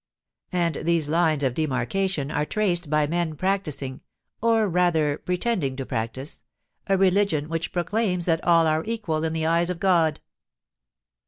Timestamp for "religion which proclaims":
6.97-8.25